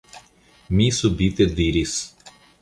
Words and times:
mi 0.79 0.87
subite 1.01 1.47
diris. 1.61 1.95